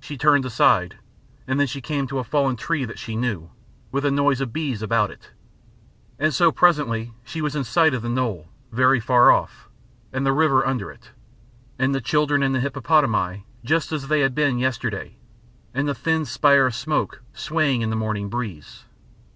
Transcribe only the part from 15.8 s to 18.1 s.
the thin spire of smoke swaying in the